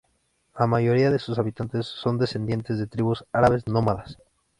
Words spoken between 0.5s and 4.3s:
La mayoría de sus habitantes son descendientes de tribus árabes nómadas.